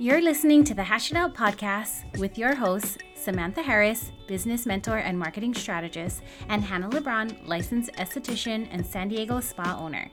[0.00, 4.98] You're listening to the Hash It Out podcast with your hosts, Samantha Harris, business mentor
[4.98, 10.08] and marketing strategist, and Hannah LeBron, licensed esthetician and San Diego spa owner.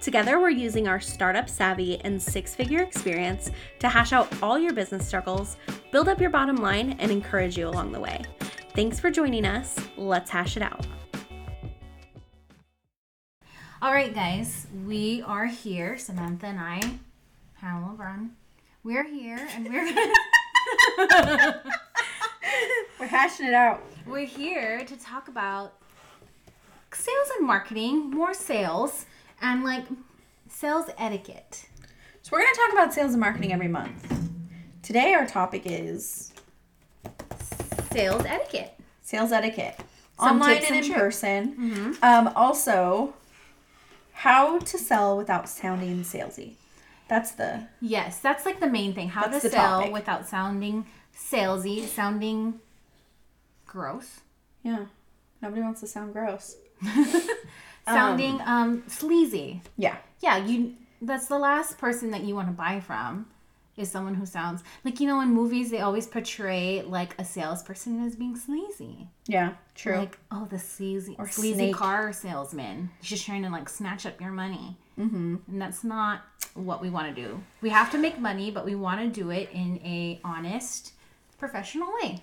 [0.00, 4.72] Together, we're using our startup savvy and six figure experience to hash out all your
[4.72, 5.58] business struggles,
[5.92, 8.22] build up your bottom line, and encourage you along the way.
[8.74, 9.76] Thanks for joining us.
[9.98, 10.86] Let's hash it out.
[13.82, 16.80] All right, guys, we are here, Samantha and I,
[17.56, 18.30] Hannah LeBron.
[18.82, 19.84] We're here and we're
[22.98, 23.82] We're hashing it out.
[24.06, 25.74] we're here to talk about
[26.92, 29.06] sales and marketing, more sales,
[29.40, 29.84] and like
[30.48, 31.66] sales etiquette.
[32.22, 34.12] So we're going to talk about sales and marketing every month.
[34.82, 36.32] Today our topic is
[37.92, 38.78] Sales etiquette.
[39.02, 39.80] sales etiquette,
[40.18, 41.20] online tips and in tricks.
[41.22, 41.84] Mm-hmm.
[41.92, 41.96] person.
[42.02, 43.14] Um, also,
[44.12, 46.54] how to sell without sounding salesy.
[47.10, 49.08] That's the Yes, that's like the main thing.
[49.08, 49.92] How to sell topic.
[49.92, 52.60] without sounding salesy, sounding
[53.66, 54.20] gross,
[54.62, 54.86] yeah.
[55.42, 56.56] Nobody wants to sound gross.
[57.84, 59.60] sounding um sleazy.
[59.76, 59.96] Yeah.
[60.20, 63.26] Yeah, you that's the last person that you want to buy from
[63.80, 68.04] is someone who sounds like you know in movies they always portray like a salesperson
[68.04, 69.08] as being sleazy.
[69.26, 69.54] Yeah.
[69.74, 69.96] True.
[69.96, 71.74] Like, oh, the sleazy Or sleazy snake.
[71.74, 72.90] car salesman.
[73.00, 74.76] He's just trying to like snatch up your money.
[74.98, 75.36] Mm-hmm.
[75.48, 76.22] And that's not
[76.54, 77.40] what we want to do.
[77.62, 80.92] We have to make money, but we want to do it in a honest,
[81.38, 82.20] professional way.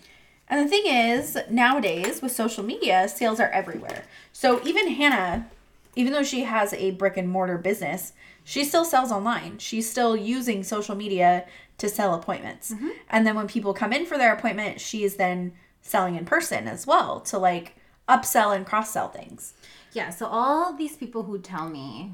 [0.50, 4.06] And the thing is, nowadays with social media, sales are everywhere.
[4.32, 5.50] So even Hannah,
[5.96, 8.14] even though she has a brick and mortar business,
[8.48, 9.58] she still sells online.
[9.58, 11.46] She's still using social media
[11.80, 12.72] to sell appointments.
[13.10, 16.66] And then when people come in for their appointment, she is then selling in person
[16.66, 17.76] as well to like
[18.08, 19.54] upsell and cross sell things.
[19.92, 22.14] Yeah, so all these people who tell me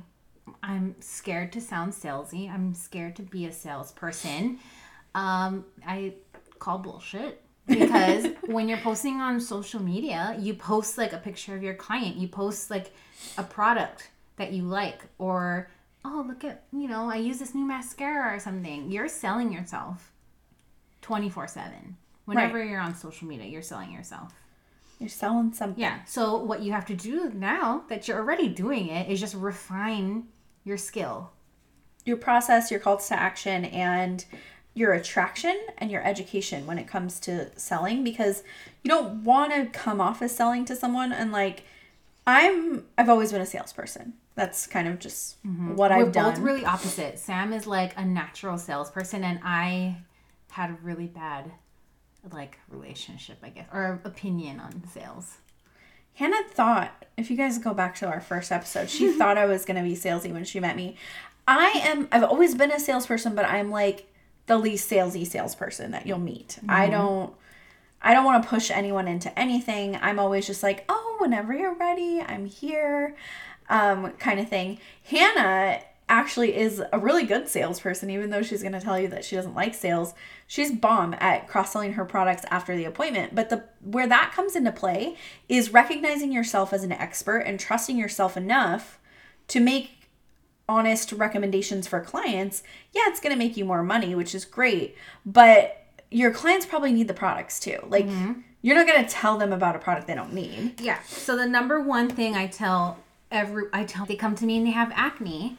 [0.64, 4.58] I'm scared to sound salesy, I'm scared to be a salesperson,
[5.14, 6.16] um, I
[6.58, 7.44] call bullshit.
[7.68, 12.16] Because when you're posting on social media, you post like a picture of your client,
[12.16, 12.92] you post like
[13.38, 15.70] a product that you like, or
[16.06, 18.92] oh, look at, you know, I use this new mascara or something.
[18.92, 20.12] You're selling yourself
[21.02, 21.98] 24 7.
[22.26, 24.34] Whenever you're on social media, you're selling yourself.
[25.00, 25.82] You're selling something.
[25.82, 26.04] Yeah.
[26.06, 30.28] So what you have to do now that you're already doing it is just refine
[30.64, 31.32] your skill.
[32.06, 34.24] Your process, your calls to action, and
[34.74, 38.44] your attraction and your education when it comes to selling because
[38.84, 41.64] you don't want to come off as selling to someone and like
[42.26, 44.14] I'm I've always been a salesperson.
[44.36, 45.76] That's kind of just mm-hmm.
[45.76, 47.20] what I We're I've both really opposite.
[47.20, 49.98] Sam is like a natural salesperson, and I
[50.52, 51.52] had a really bad
[52.32, 55.38] like relationship, I guess, or opinion on sales.
[56.16, 59.66] Hannah thought, if you guys go back to our first episode, she thought I was
[59.66, 60.96] going to be salesy when she met me.
[61.48, 64.08] I am, I've always been a salesperson, but I'm like
[64.46, 66.60] the least salesy salesperson that you'll meet.
[66.70, 66.92] I mm-hmm.
[66.92, 67.34] don't,
[68.02, 69.98] I don't want to push anyone into anything.
[70.02, 73.16] I'm always just like, oh, whenever you're ready, I'm here,
[73.70, 74.80] um, kind of thing.
[75.04, 79.26] Hannah actually is a really good salesperson, even though she's going to tell you that
[79.26, 80.14] she doesn't like sales.
[80.48, 83.34] She's bomb at cross selling her products after the appointment.
[83.34, 85.18] But the where that comes into play
[85.50, 89.00] is recognizing yourself as an expert and trusting yourself enough
[89.50, 90.10] to make
[90.68, 92.64] honest recommendations for clients.
[92.94, 94.96] Yeah, it's going to make you more money, which is great,
[95.26, 97.80] but your clients probably need the products too.
[97.88, 98.08] Like
[98.62, 100.80] you're not going to tell them about a product they don't need.
[100.80, 101.02] Yeah.
[101.04, 103.03] So the number one thing I tell
[103.34, 105.58] every I tell they come to me and they have acne.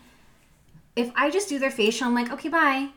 [0.97, 2.89] If I just do their facial, I'm like, okay, bye.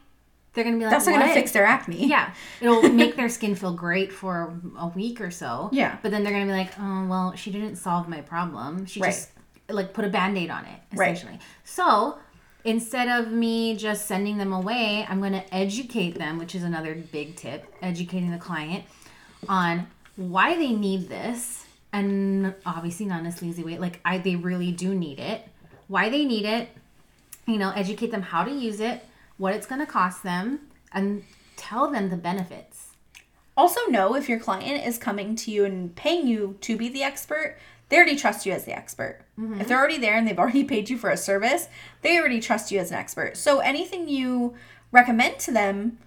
[0.54, 2.08] They're gonna be like, That's not gonna fix their acne.
[2.08, 5.70] Yeah, it'll make their skin feel great for a week or so.
[5.72, 5.98] Yeah.
[6.02, 8.86] But then they're gonna be like, oh well, she didn't solve my problem.
[8.86, 9.12] She Right.
[9.12, 9.32] just
[9.70, 11.12] like put a band-aid on it, Right.
[11.14, 11.40] essentially.
[11.64, 12.18] So
[12.64, 17.36] instead of me just sending them away, I'm gonna educate them, which is another big
[17.36, 18.86] tip, educating the client
[19.48, 19.86] on
[20.16, 21.66] why they need this.
[21.94, 23.78] And obviously not in a sleazy way.
[23.78, 25.48] Like I they really do need it.
[25.88, 26.70] Why they need it,
[27.46, 29.06] you know, educate them how to use it,
[29.38, 30.60] what it's going to cost them,
[30.92, 31.24] and
[31.56, 32.88] tell them the benefits.
[33.56, 37.02] Also, know if your client is coming to you and paying you to be the
[37.04, 37.58] expert,
[37.90, 39.22] they already trust you as the expert.
[39.40, 39.62] Mm-hmm.
[39.62, 41.68] If they're already there and they've already paid you for a service,
[42.02, 43.38] they already trust you as an expert.
[43.38, 44.54] So anything you
[44.92, 45.98] recommend to them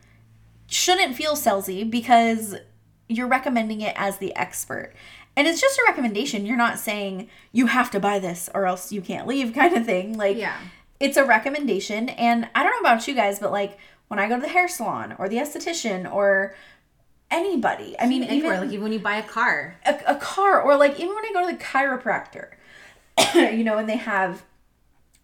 [0.66, 2.56] shouldn't feel salesy because
[3.08, 4.92] you're recommending it as the expert.
[5.36, 6.44] And it's just a recommendation.
[6.44, 9.86] You're not saying you have to buy this or else you can't leave kind of
[9.86, 10.16] thing.
[10.16, 10.56] Like Yeah.
[10.98, 13.78] it's a recommendation and I don't know about you guys, but like
[14.08, 16.54] when I go to the hair salon or the esthetician or
[17.30, 19.76] anybody, I mean Anywhere, even like even when you buy a car.
[19.86, 22.48] a, a car or like even when I go to the chiropractor,
[23.56, 24.42] you know, and they have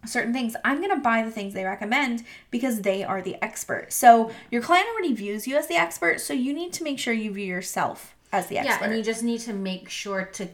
[0.05, 3.91] certain things, I'm going to buy the things they recommend because they are the expert.
[3.91, 7.13] So your client already views you as the expert, so you need to make sure
[7.13, 8.73] you view yourself as the expert.
[8.81, 10.47] Yeah, and you just need to make sure to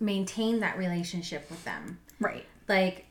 [0.00, 1.98] maintain that relationship with them.
[2.20, 2.44] right.
[2.68, 3.06] Like,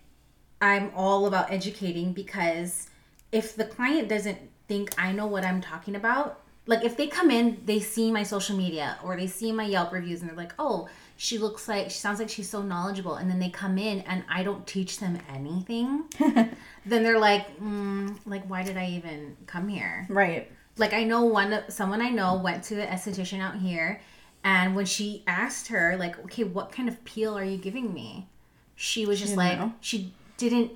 [0.62, 2.90] I'm all about educating because
[3.32, 4.38] if the client doesn't
[4.68, 8.24] think I know what I'm talking about, like if they come in, they see my
[8.24, 11.86] social media or they see my Yelp reviews and they're like, oh, she looks like,
[11.86, 13.16] she sounds like she's so knowledgeable.
[13.16, 18.18] And then they come in and I don't teach them anything, then they're like, mm,
[18.26, 20.06] like, why did I even come here?
[20.10, 20.52] Right.
[20.78, 24.02] Like I know one someone I know went to the esthetician out here
[24.44, 28.28] and when she asked her like okay what kind of peel are you giving me?
[28.76, 29.74] She was just didn't like know.
[29.82, 30.72] she didn't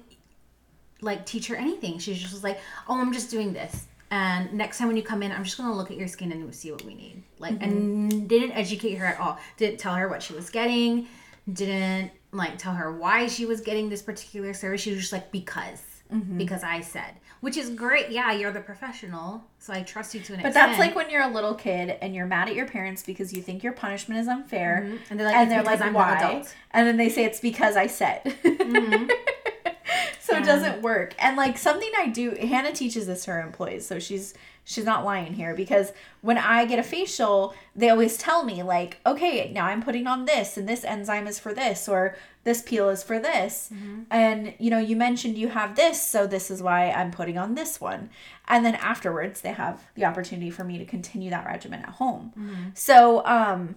[1.02, 2.00] like teach her anything.
[2.00, 3.88] She just was like oh I'm just doing this.
[4.12, 6.56] And next time when you come in I'm just gonna look at your skin and
[6.56, 7.24] see what we need.
[7.38, 8.28] Like and mm-hmm.
[8.28, 9.38] didn't educate her at all.
[9.58, 11.08] Didn't tell her what she was getting.
[11.52, 14.82] Didn't like tell her why she was getting this particular service.
[14.82, 15.84] She was just like because.
[16.12, 16.38] Mm-hmm.
[16.40, 20.34] Because I said which is great yeah you're the professional so I trust you to
[20.34, 22.68] an But extent that's like when you're a little kid and you're mad at your
[22.68, 24.84] parents because you think your punishment is unfair.
[24.86, 24.98] Mm-hmm.
[25.10, 26.46] and they're like and they're like, I'm why?
[26.72, 28.22] And then they say it's because I said.
[28.70, 29.10] Mm-hmm.
[30.20, 31.16] so it doesn't work.
[31.18, 34.36] And like something I do, Hannah teaches this to her employees, so she's
[34.70, 39.00] she's not lying here because when I get a facial, they always tell me like,
[39.04, 42.88] okay, now I'm putting on this, and this enzyme is for this, or this peel
[42.90, 43.72] is for this,
[44.12, 47.56] and you know, you mentioned you have this, so this is why I'm putting on
[47.56, 48.12] this one,
[48.48, 52.32] and then afterwards they have the opportunity for me to continue that regimen at home.
[52.76, 53.76] So, um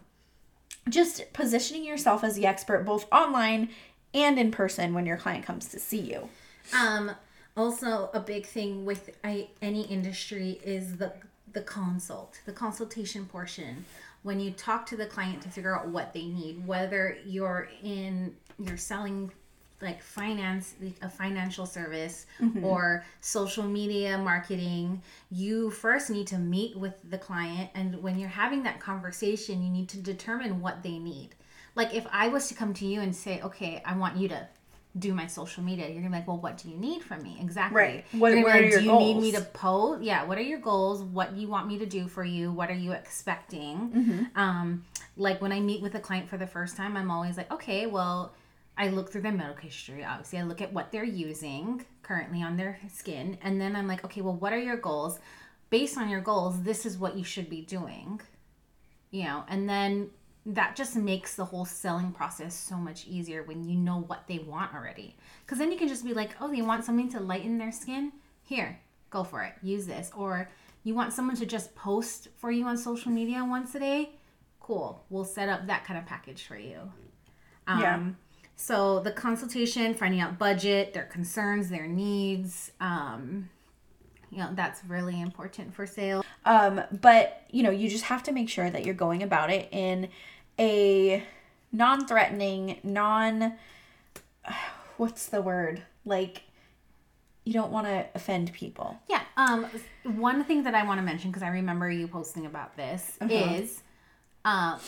[0.89, 3.69] just positioning yourself as the expert both online
[4.13, 6.29] and in person when your client comes to see you.
[6.77, 7.13] Um,
[7.57, 11.13] also, a big thing with I, any industry is the
[11.53, 13.85] the consult, the consultation portion.
[14.23, 18.35] When you talk to the client to figure out what they need, whether you're in
[18.59, 19.31] you're selling
[19.83, 22.65] like finance a financial service mm-hmm.
[22.65, 25.03] or social media marketing
[25.33, 27.69] you first need to meet with the client.
[27.75, 31.31] And when you're having that conversation you need to determine what they need.
[31.75, 34.47] Like if i was to come to you and say okay i want you to
[34.99, 37.39] do my social media you're gonna be like well what do you need from me?
[37.41, 37.77] Exactly.
[37.81, 38.05] Right.
[38.13, 40.03] What- what be are your do you need me to post?
[40.03, 41.03] Yeah what are your goals?
[41.03, 42.53] What do you want me to do for you?
[42.53, 44.29] What are you expecting?
[44.37, 44.85] Um
[45.17, 47.85] like when i meet with a client for the first time i'm always like okay
[47.85, 48.33] well
[48.79, 50.39] i look through their medical history obviously.
[50.39, 54.21] I look at what they're using currently on their skin and then i'm like okay
[54.23, 55.19] well what are your goals?
[55.71, 58.21] Based on your goals this is what you should be doing
[59.11, 59.45] you know?
[59.49, 60.09] And then
[60.45, 64.39] that just makes the whole selling process so much easier when you know what they
[64.41, 65.17] want already.
[65.45, 68.13] Because then you can just be like oh they want something to lighten their skin?
[68.43, 68.81] Here
[69.13, 69.53] go for it.
[69.63, 70.11] Use this.
[70.17, 70.49] Or
[70.83, 74.11] you want someone to just post for you on social media once a day?
[74.59, 75.05] Cool.
[75.11, 76.79] We'll set up that kind of package for you.
[77.69, 78.03] Um, Yeah.
[78.57, 83.49] so the consultation finding out budget their concerns their needs um,
[84.33, 88.33] you know that's really important for sales Um, but you know, you just have to
[88.33, 90.09] make sure that you're going about it in
[90.59, 91.23] a
[91.71, 93.55] non-threatening, non
[94.97, 95.83] what's the word?
[96.05, 96.43] Like
[97.45, 98.99] you don't want to offend people.
[99.09, 99.23] Yeah.
[99.37, 99.67] Um.
[100.05, 103.83] One thing that I want to mention because I remember you posting about this is,
[104.45, 104.79] um,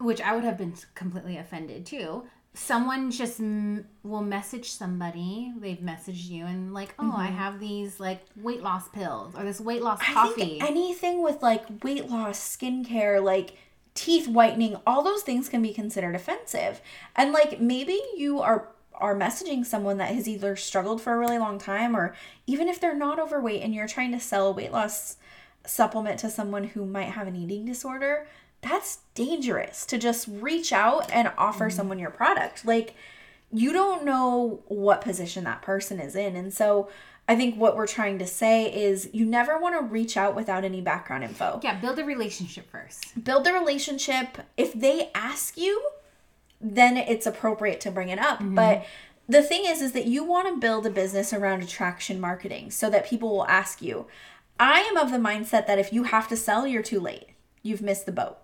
[0.00, 2.24] which I would have been completely offended too.
[2.58, 5.52] Someone just m- will message somebody.
[5.56, 7.36] They've messaged you and like, oh, I mm-hmm.
[7.36, 10.60] have these like weight loss pills or this weight loss coffee.
[10.60, 13.54] anything with like weight loss, skincare, like
[13.94, 16.80] teeth whitening, all those things can be considered offensive.
[17.16, 21.38] And like maybe you are are messaging someone that has either struggled for a really
[21.38, 22.14] long time or
[22.48, 25.16] even if they're not overweight and you're trying to sell a weight loss
[25.64, 28.26] supplement to someone who might have an eating disorder,
[28.60, 31.76] that's dangerous to just reach out and offer mm-hmm.
[31.76, 32.64] someone your product.
[32.66, 32.94] Like
[33.50, 36.36] you don't know what position that person is in.
[36.36, 36.90] And so
[37.26, 40.64] I think what we're trying to say is you never want to reach out without
[40.64, 41.60] any background info.
[41.62, 43.22] yeah, build a relationship first.
[43.22, 44.38] Build the relationship.
[44.56, 45.90] If they ask you,
[46.60, 48.38] then it's appropriate to bring it up.
[48.38, 48.54] Mm-hmm.
[48.54, 48.86] But
[49.28, 52.88] the thing is is that you want to build a business around attraction marketing so
[52.90, 54.06] that people will ask you.
[54.58, 57.28] I am of the mindset that if you have to sell, you're too late.
[57.62, 58.38] You've missed the boat.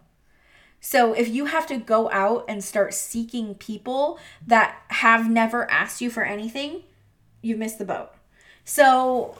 [0.87, 6.03] So if you have to go out and start seeking people that have never asked
[6.03, 6.83] you for anything,
[7.41, 8.11] you've missed the boat.
[8.67, 9.38] So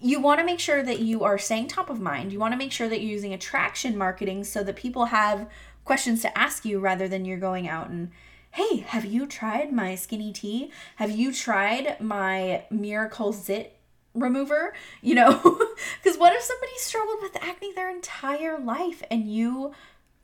[0.00, 2.32] you want to make sure that you are staying top of mind.
[2.32, 5.50] You want to make sure that you're using attraction marketing so that people have
[5.84, 8.12] questions to ask you rather than you're going out and
[8.52, 10.70] hey, have you tried my skinny tea?
[10.96, 13.76] Have you tried my miracle zit
[14.14, 14.74] remover?
[15.02, 15.40] You know,
[16.02, 19.74] because what if somebody struggled with acne their entire life and you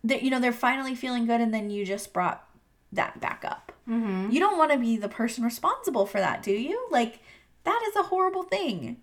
[0.05, 2.47] that you know they're finally feeling good and then you just brought
[2.93, 3.73] that back up.
[3.89, 4.31] Mm-hmm.
[4.31, 6.87] You don't want to be the person responsible for that, do you?
[6.91, 7.21] Like,
[7.65, 8.99] that is a horrible thing.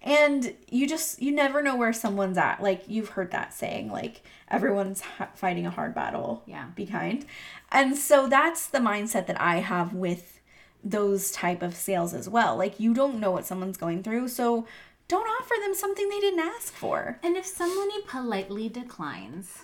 [0.00, 2.62] And you just, you never know where someone's at.
[2.62, 6.42] Like, you've heard that saying, like, everyone's ha- fighting a hard battle.
[6.46, 6.66] Yeah.
[6.74, 7.24] Be kind.
[7.70, 10.40] And so that's the mindset that I have with
[10.82, 12.56] those type of sales as well.
[12.56, 14.28] Like, you don't know what someone's going through.
[14.28, 14.66] So
[15.06, 17.18] don't offer them something they didn't ask for.
[17.22, 19.62] And if somebody politely declines,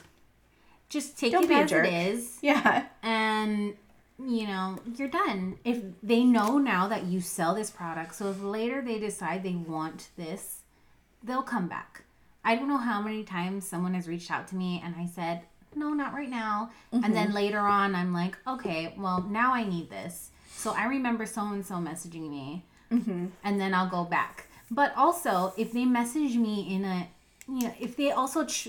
[0.88, 2.87] just take Don't it as it is, Yeah.
[3.02, 3.75] and
[4.18, 5.59] you know you're done.
[5.64, 9.54] If they know now that you sell this product, so if later they decide they
[9.54, 10.62] want this,
[11.23, 12.04] they'll come back.
[12.45, 15.42] I don't know how many times someone has reached out to me and I said,
[15.75, 16.71] no, not right now.
[16.92, 20.30] And then later on, I'm like, okay, well, now I need this.
[20.57, 24.47] So I remember so and so messaging me, and then I'll go back.
[24.71, 27.09] But also, if they message me in a,
[27.47, 28.68] you know, if they also ch-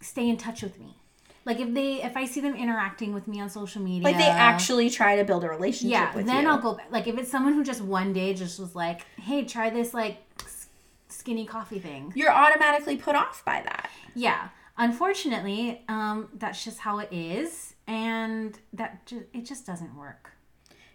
[0.00, 0.96] stay in touch with me,
[1.44, 4.24] like if they, if I see them interacting with me on social media, Like, they
[4.24, 6.50] actually try to build a relationship yeah, then you.
[6.50, 6.86] I'll go back.
[6.90, 10.18] Like if it's someone who just one day just was like, hey, try this like
[11.08, 12.12] skinny coffee thing.
[12.16, 13.90] You're automatically put off by that.
[14.14, 14.48] Yeah.
[14.78, 20.32] Unfortunately, um, that's just how it is, and that ju- it just doesn't work.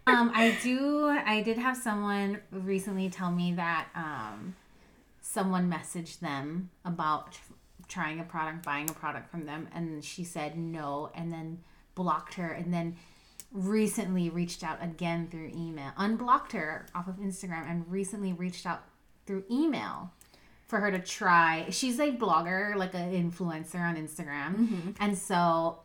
[0.06, 1.08] Um, I do.
[1.08, 4.54] I did have someone recently tell me that um,
[5.20, 7.38] someone messaged them about
[7.92, 11.58] trying a product, buying a product from them, and she said no, and then
[11.94, 12.96] blocked her, and then
[13.52, 18.82] recently reached out again through email, unblocked her off of Instagram, and recently reached out
[19.26, 20.10] through email
[20.68, 21.66] for her to try.
[21.70, 25.80] She's a blogger, like an influencer on Instagram, and so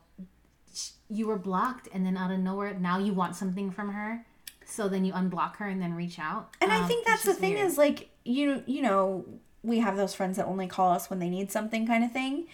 [1.10, 4.26] you were blocked, and then out of nowhere, now you want something from her.
[4.70, 6.50] So then you unblock her and then reach out.
[6.60, 7.68] And I Um, think that's the just thing weird.
[7.68, 9.26] is like you you know
[9.68, 12.48] we have those friends that only call us when they need something kind of thing.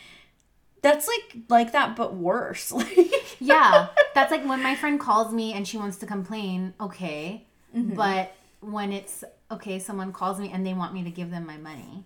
[0.81, 2.71] That's like like that but worse.
[2.71, 2.97] Like
[3.39, 6.73] yeah, that's like when my friend calls me and she wants to complain.
[6.81, 7.95] Okay, Mm-hmm.
[7.95, 11.57] but when it's okay, someone calls me and they want me to give them my
[11.57, 12.03] money,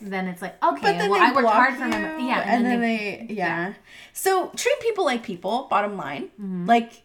[0.00, 2.28] then it's like okay, but then well they I worked hard for my money.
[2.28, 3.74] Yeah, and, then, they, yeah.
[4.12, 5.68] So treat people like people.
[5.70, 6.66] Bottom line, Mm-hmm.
[6.66, 7.02] like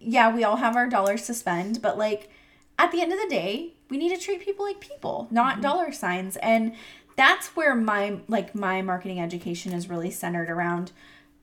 [0.00, 2.30] yeah, we all have our dollars to spend, but like
[2.78, 5.62] at the end of the day, we need to treat people like people, not Mm-hmm.
[5.62, 6.36] dollar signs.
[6.38, 6.72] And
[7.16, 10.92] that's where my like my marketing education is really centered around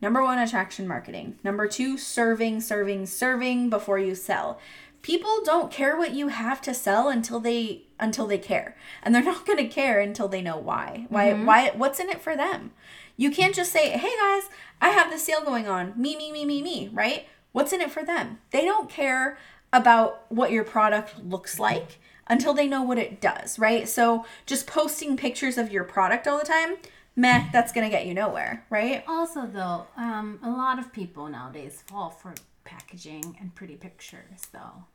[0.01, 1.37] number one attraction marketing.
[1.43, 4.59] Number two serving serving serving before you sell.
[5.01, 8.75] People don't care what you have to sell until they until they care.
[9.01, 11.05] And they're not going to care until they know why.
[11.09, 12.71] Why why what's in it for them?
[13.17, 14.49] You can't just say hey guys
[14.81, 15.93] i have this sale going on.
[15.95, 17.27] Me me me me me right?
[17.51, 18.39] What's in it for them?
[18.51, 19.37] They don't care
[19.71, 24.65] about what your product looks like until they know what it does right so just
[24.67, 26.75] posting pictures of your product all the time
[27.15, 31.27] meh that's going to get you nowhere right Also, though, um, a lot of people
[31.27, 34.85] nowadays fall for packaging and pretty pictures, though.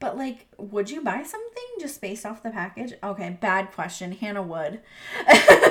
[0.00, 2.94] But like, would you buy something just based off the package?
[3.02, 4.12] Okay, bad question.
[4.12, 4.80] Hannah would.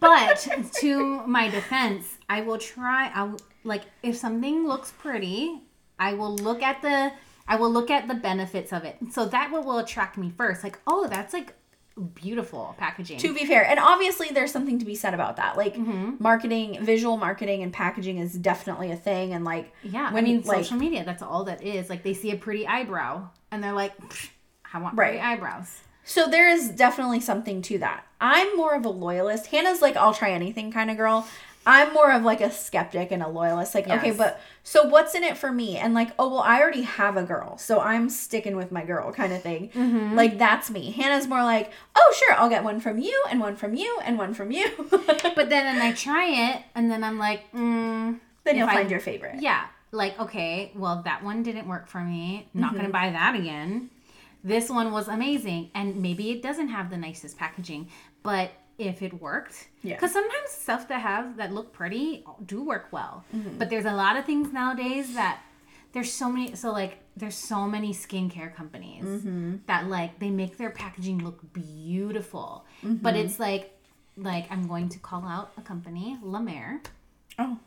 [0.00, 0.48] But
[0.80, 3.10] to my defense, I will try.
[3.14, 5.60] I will, like if something looks pretty,
[5.98, 7.12] I will look at the.
[7.46, 8.96] I will look at the benefits of it.
[9.12, 10.64] So that will, will attract me first.
[10.64, 11.54] Like, oh, that's like
[12.14, 13.18] beautiful packaging.
[13.18, 15.56] To be fair, and obviously there's something to be said about that.
[15.56, 16.14] Like Mm-hmm.
[16.18, 20.64] marketing, visual marketing and packaging is definitely a thing and like yeah, I mean, like-
[20.64, 21.04] social media.
[21.04, 21.88] That's all that is.
[21.90, 23.92] Like they see a pretty eyebrow and they're like,
[24.72, 25.10] I want Right.
[25.12, 25.80] pretty eyebrows.
[26.06, 28.04] So there is definitely something to that.
[28.20, 29.46] I'm more of a loyalist.
[29.46, 31.26] Hannah's like I'll try anything kind of girl.
[31.66, 33.74] I'm more of like a skeptic and a loyalist.
[33.74, 35.76] Like, okay, but so what's in it for me?
[35.78, 39.12] And like, oh well, I already have a girl, so I'm sticking with my girl
[39.12, 39.70] kind of thing.
[39.70, 40.14] Mm-hmm.
[40.14, 40.90] Like that's me.
[40.90, 44.18] Hannah's more like, oh sure, I'll get one from you and one from you and
[44.18, 44.66] one from you.
[45.34, 48.76] But then, and I try it, and then I'm like, mm, then you'll if I-
[48.76, 49.36] find your favorite.
[49.40, 49.66] Yeah.
[49.90, 52.48] Like, okay, well, that one didn't work for me.
[52.52, 52.74] Not Mm-hmm.
[52.76, 53.90] going to buy that again.
[54.42, 55.70] This one was amazing.
[55.74, 57.88] And maybe it doesn't have the nicest packaging,
[58.24, 59.94] but if it worked, Yeah.
[59.94, 63.24] Because sometimes stuff that have that look pretty do work well.
[63.34, 63.58] Mm-hmm.
[63.58, 65.40] But there's a lot of things nowadays that
[65.92, 66.54] there's so many.
[66.56, 69.56] So, like, there's so many skincare companies Mm-hmm.
[69.66, 72.64] that, like, they make their packaging look beautiful.
[72.82, 72.96] Mm-hmm.
[72.96, 73.70] But it's like,
[74.16, 76.80] like, I'm going to call out a company, La Mer.
[77.38, 77.58] Oh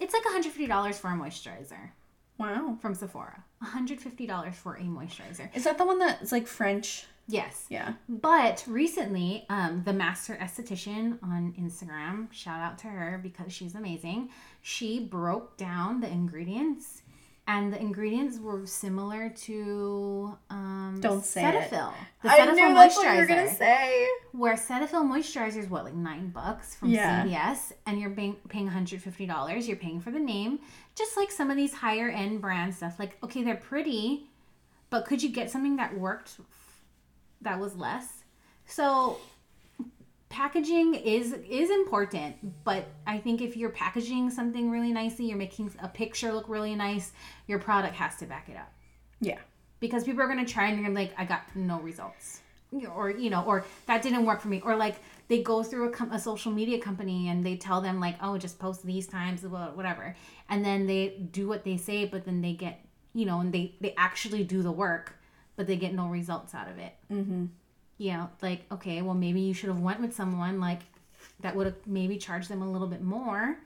[0.00, 1.90] It's like $150 for a moisturizer
[2.38, 2.76] wow.
[2.80, 3.44] from Sephora.
[3.64, 5.54] $150 for a moisturizer.
[5.54, 7.06] Is that the one that's like French?
[7.30, 7.66] Yes.
[7.68, 7.92] Yeah.
[8.08, 14.30] But recently, um, the master esthetician on Instagram, shout out to her because she's amazing.
[14.62, 17.02] She broke down the ingredients
[17.46, 21.90] and the ingredients were similar to um, Don't say Cetaphil.
[21.92, 21.94] it.
[22.22, 23.28] The I Cetaphil knew that's what you were moisturizer.
[23.28, 24.06] gonna say.
[24.32, 27.24] Where Cetaphil moisturizer is what, like nine bucks from Yeah.
[27.24, 29.66] CVS, and you're paying, paying $150.
[29.68, 30.60] You're paying for the name,
[30.94, 32.98] just like some of these higher end brand stuff.
[32.98, 34.28] Like, okay, they're pretty,
[34.90, 36.36] but could you get something that worked
[37.42, 38.24] that was less?
[38.66, 39.18] So
[40.28, 45.72] packaging is is important but i think if you're packaging something really nicely you're making
[45.80, 47.12] a picture look really nice
[47.46, 48.70] your product has to back it up.
[49.20, 49.38] Yeah.
[49.80, 51.80] because people are going to try and you're going to be like i got no
[51.80, 52.40] results.
[52.94, 54.60] Or you know or that didn't work for me.
[54.60, 54.96] Or like
[55.28, 58.36] they go through a, com- a social media company and they tell them like oh
[58.36, 60.14] just post these times wha- whatever.
[60.50, 63.74] And then they do what they say but then they get you know and they
[63.80, 65.17] they actually do the work
[65.58, 67.44] but they get no results out of it mm-hmm.
[67.98, 70.80] you know like okay well maybe you should have went with someone like
[71.40, 73.58] that would have maybe charged them a little bit more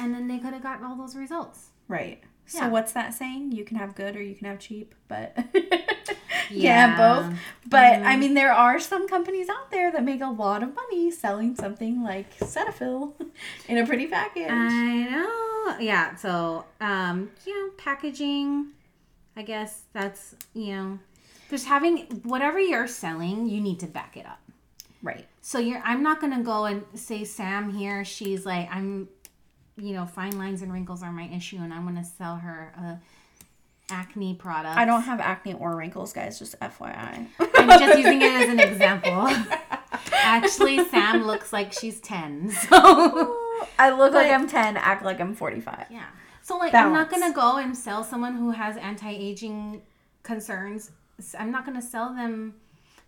[0.00, 2.22] and then they could have gotten all those results Right.
[2.46, 2.68] So Yeah.
[2.68, 3.52] what's that saying?
[3.52, 5.36] You can have good or you can have cheap, but
[6.50, 7.36] yeah, both.
[7.68, 11.10] But I mean, there are some companies out there that make a lot of money
[11.10, 13.12] selling something like Cetaphil
[13.68, 14.48] in a pretty package.
[14.48, 15.78] I know.
[15.80, 16.14] Yeah.
[16.16, 18.68] So, um, you know, packaging.
[19.36, 20.98] I guess that's you know,
[21.50, 24.40] just having whatever you're selling, you need to back it up.
[25.02, 25.26] right.
[25.42, 25.80] So you're.
[25.84, 28.04] I'm not gonna go and say Sam here.
[28.04, 29.08] She's like I'm.
[29.78, 32.98] You know, fine lines and wrinkles are my issue, and I'm gonna sell her a
[33.92, 34.76] acne product.
[34.78, 36.38] I don't have acne or wrinkles, guys.
[36.38, 37.26] Just FYI.
[37.38, 39.28] I'm just using it as an example.
[40.12, 42.50] Actually, Sam looks like she's ten.
[42.50, 43.36] So.
[43.78, 45.86] I look like I'm 10, act like I'm 45.
[45.90, 46.04] Yeah.
[46.46, 49.82] So like I'm not gonna go and sell someone who has anti-aging
[50.22, 50.92] concerns.
[51.36, 52.54] I'm not gonna sell them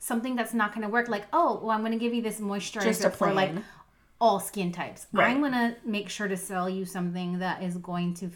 [0.00, 1.08] something that's not gonna work.
[1.08, 3.52] Like, oh, well, I'm gonna give you this moisturizer for like
[4.20, 5.06] all skin types.
[5.12, 5.28] Right.
[5.28, 8.28] I'm gonna make sure to sell you something that is going to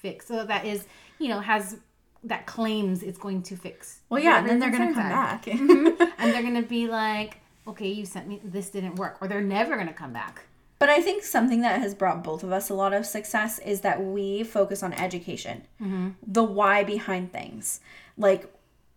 [0.00, 0.26] fix.
[0.26, 0.86] So that is,
[1.20, 1.76] you know, has
[2.24, 4.00] that claims it's going to fix.
[4.08, 5.08] Well, yeah, and then they're going to come are.
[5.08, 5.46] back.
[5.46, 5.96] and
[6.34, 9.92] they're gonna be like, okay, you sent me this didn't work, or they're never gonna
[9.92, 10.46] come back.
[10.82, 13.82] But I think something that has brought both of us a lot of success is
[13.82, 16.08] that we focus on education, mm-hmm.
[16.26, 17.78] the why behind things.
[18.18, 18.52] Like,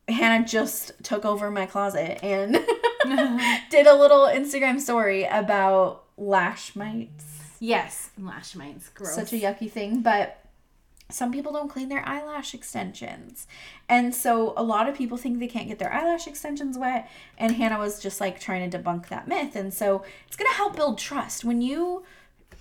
[0.08, 2.54] Hannah just took over my closet and
[3.70, 7.52] did a little Instagram story about lash mites.
[7.60, 9.14] Yes, lash mites, gross.
[9.14, 10.44] Such a yucky thing, but
[11.10, 13.48] some people don't clean their eyelash extensions.
[13.88, 17.10] And so a lot of people think they can't get their eyelash extensions wet.
[17.38, 19.56] And Hannah was just like trying to debunk that myth.
[19.56, 21.46] And so it's going to help build trust.
[21.46, 22.04] When you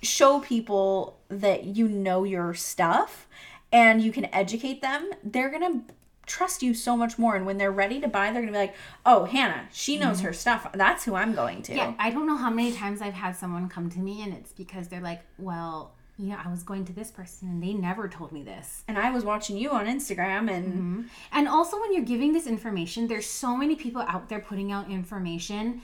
[0.03, 3.27] show people that you know your stuff
[3.71, 5.93] and you can educate them, they're going to
[6.27, 7.35] trust you so much more.
[7.35, 10.17] And when they're ready to buy, they're going to be like, oh, Hannah, she knows
[10.17, 10.27] mm-hmm.
[10.27, 10.67] her stuff.
[10.73, 11.75] That's who I'm going to.
[11.75, 14.51] Yeah, I don't know how many times I've had someone come to me and it's
[14.51, 18.07] because they're like, well, you know, I was going to this person and they never
[18.07, 18.83] told me this.
[18.87, 23.07] And I was watching you on Instagram and And also, when you're giving this information,
[23.07, 25.81] there's so many people out there putting out information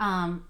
[0.00, 0.44] um,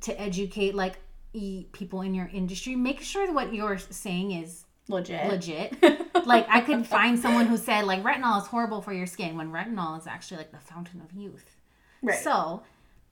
[0.00, 0.96] to educate like
[1.34, 2.74] e- people in your industry.
[2.74, 5.28] Make sure that what you're saying is legit.
[5.28, 5.76] legit.
[6.26, 9.52] like I could find someone who said like retinol is horrible for your skin when
[9.52, 11.56] retinol is actually like the fountain of youth.
[12.02, 12.18] Right.
[12.18, 12.62] So,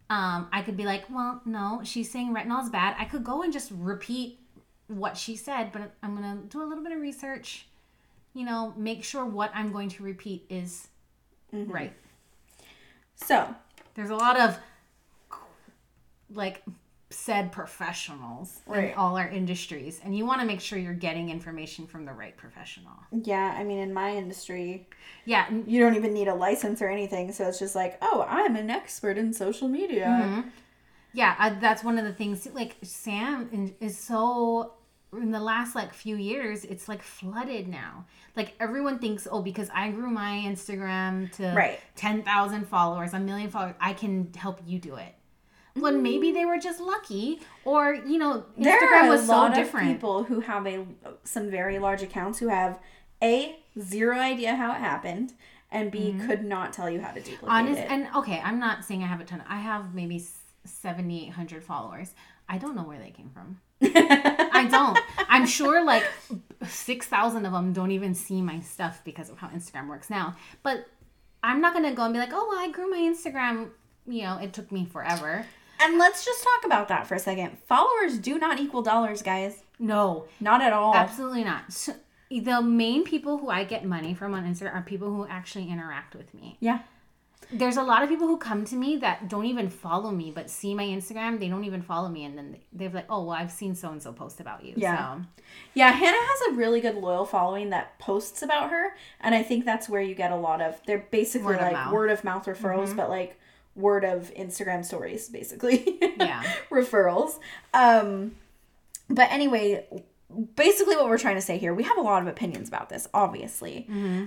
[0.09, 2.97] um, I could be like, well, no, she's saying retinol is bad.
[2.99, 4.40] I could go and just repeat
[4.91, 7.67] what she said, but I'm gonna do a little bit of research.
[8.35, 10.89] You know, make sure what I'm going to repeat is
[11.53, 11.73] Mm-hmm.
[11.73, 11.93] right.
[13.17, 13.53] So,
[13.95, 14.57] There's a lot of
[16.33, 16.63] like
[17.13, 18.91] said professionals Right.
[18.93, 22.13] in all our industries, and you want to make sure you're getting information from the
[22.13, 22.93] right professional.
[23.11, 24.87] yeah, I mean, in my industry,
[25.25, 27.33] Yeah, you don't even need a license or anything.
[27.33, 30.45] So it's just like, oh, I'm an expert in social media.
[31.13, 34.75] yeah I, that's one of the things like sam is so
[35.13, 38.05] in the last like few years it's like flooded now
[38.37, 41.81] like everyone thinks oh because i grew my instagram to Right.
[41.97, 45.15] 10000 followers a million followers i can help you do it
[45.77, 46.01] well mm.
[46.01, 49.55] maybe they were just lucky or you know instagram There are was a so lot
[49.55, 50.87] different of people who have a
[51.25, 52.79] some very large accounts who have
[53.23, 55.35] a zero idea how it happened,
[55.71, 56.27] and B mm-hmm.
[56.27, 57.49] could not tell you how to duplicate it.
[57.49, 57.91] honest it.
[57.91, 60.23] and okay i'm not saying i have a ton i have maybe
[60.65, 62.15] 7800 followers
[62.49, 63.61] i don't know where they came from
[64.71, 66.05] don't i'm sure like
[66.67, 70.87] 6000 of them don't even see my stuff because of how instagram works now but
[71.43, 73.69] i'm not gonna go and be like oh well i grew my instagram
[74.07, 75.45] you know it took me forever
[75.83, 77.57] and let's just talk about that for a second.
[77.67, 79.63] Followers do not equal dollars, guys.
[79.79, 80.95] no Not at all.
[80.95, 81.95] absolutely not so,
[82.31, 86.15] the main people who i get money from on instagram are people who actually interact
[86.15, 86.81] with me Yeah.
[87.53, 90.49] There's a lot of people who come to me that don't even follow me, but
[90.49, 91.41] see my Instagram.
[91.41, 94.03] They don't even follow me, and then they're like, "Oh, well, I've seen so and
[94.03, 95.17] so post about you." Yeah.
[95.17, 95.23] So,
[95.75, 99.65] Yeah, Hannah has a really good loyal following that posts about her, and I think
[99.65, 100.81] that's where you get a lot of.
[100.87, 101.77] They're basically Word like.
[101.77, 101.93] Mm-hmm.
[101.93, 103.37] word of mouth referrals, but like
[103.75, 105.99] word of Instagram stories, basically.
[106.19, 106.43] Yeah.
[106.71, 107.39] referrals.
[107.73, 108.33] Um,
[109.09, 109.87] but anyway,
[110.55, 113.09] basically what we're trying to say here, we have a lot of opinions about this,
[113.15, 113.87] obviously.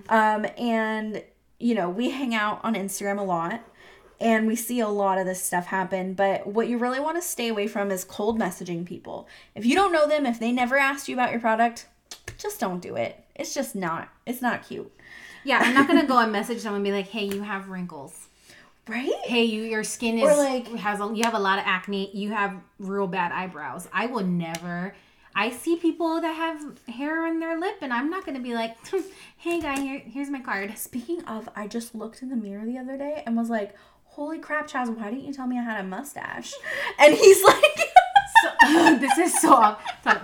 [0.10, 1.23] Um, and
[1.60, 3.62] you know, we hang out on Instagram a lot.
[4.22, 7.22] And we see a lot of this stuff happen, but what you really want to
[7.22, 9.28] stay away from is cold messaging people.
[9.54, 11.88] If you don't know them, if they never asked you about your product,
[12.38, 13.22] just don't do it.
[13.36, 14.08] It's just not.
[14.26, 14.89] It's not cute.
[15.44, 18.28] yeah, I'm not gonna go and message someone and be like, "Hey, you have wrinkles.
[18.88, 19.12] Right?
[19.24, 22.10] Hey, you your skin is Or, like- has a, you have a lot of acne.
[22.16, 24.96] You have real bad eyebrows." I will never.
[25.36, 28.76] I see people that have hair on their lip, and I'm not gonna be like,
[28.88, 29.02] hmm,
[29.38, 32.78] "Hey, guy, here, here's my card." Speaking of, I just looked in the mirror the
[32.78, 35.80] other day and was like, holy crap, Chaz, why didn't you tell me I had
[35.80, 36.54] a mustache?
[37.00, 37.80] And he's like,
[38.41, 39.84] So, this is so off.
[40.04, 40.22] But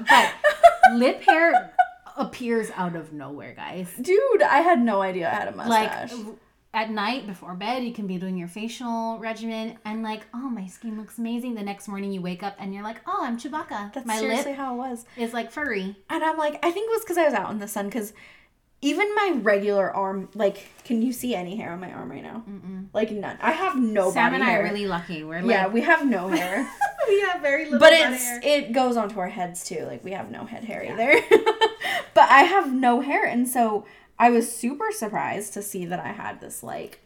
[0.94, 1.74] lip hair
[2.18, 3.90] appears out of nowhere, guys.
[4.00, 6.12] dude, I had no idea I had a like mustache.
[6.74, 10.68] At night before bed you can be doing your facial regimen and like oh my
[10.68, 13.92] skin looks amazing the next morning you wake up and you're like oh i'm chewbacca
[13.92, 15.06] That's my seriously how it was.
[15.18, 17.58] is like furry And I'm like, I think it was because I was out in
[17.60, 17.86] the sun.
[17.86, 18.14] Because
[18.82, 22.44] even my regular arm, like, can you see any hair on my arm right now?
[22.94, 23.38] Like none.
[23.42, 24.62] I have no sam and i hair.
[24.62, 26.70] are really lucky we're like yeah, we have no hair.
[27.08, 28.42] we have very little but it's hair.
[28.44, 29.86] it goes onto our heads too.
[29.86, 31.20] Like we have no head hair either.
[32.14, 33.86] but I have no hair, and so
[34.20, 37.00] I was super surprised to see that I had this like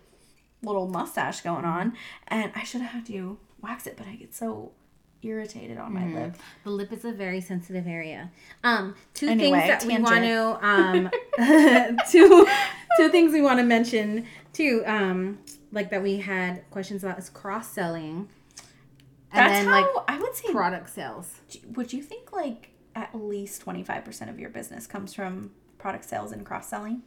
[0.63, 1.93] little mustache going on,
[2.28, 4.71] and I should have had you wax it, but I get so
[5.21, 6.36] irritated on my lip.
[6.65, 8.30] the lip is a very sensitive area
[8.65, 11.10] um two Anyway, things that we want to um
[12.12, 12.45] two
[12.97, 15.39] two things we want to mention too um
[15.71, 18.28] like that we had questions about is cross selling
[19.34, 20.52] That's then how like I would say.
[20.52, 21.39] product sales
[21.73, 25.52] Would you think like at least twenty five percent of your business comes from
[25.84, 27.04] product sales and cross selling?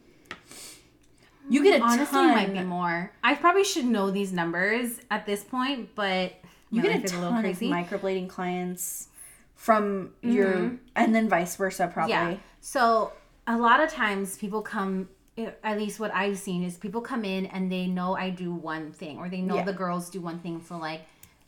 [1.49, 2.35] You get a Honestly, ton.
[2.35, 3.11] might be more.
[3.23, 6.33] I probably should know these numbers at this point, but
[6.69, 9.07] you get life a is ton of microblading clients
[9.55, 10.75] from your, mm-hmm.
[10.95, 12.13] and then vice versa, probably.
[12.13, 12.37] yeah.
[12.61, 13.13] So
[13.47, 15.09] a lot of times people come.
[15.37, 18.53] Eh, at least what I've seen is people come in and they know I do
[18.53, 19.63] one thing, or they know Yeah.
[19.71, 20.61] the girls do one thing.
[20.67, 21.01] So like.